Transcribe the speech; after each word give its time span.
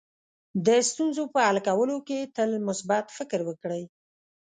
د 0.65 0.67
ستونزو 0.89 1.23
په 1.33 1.39
حل 1.47 1.57
کولو 1.67 1.97
کې 2.07 2.19
تل 2.35 2.49
مثبت 2.67 3.05
فکر 3.17 3.39
وکړئ. 3.45 3.83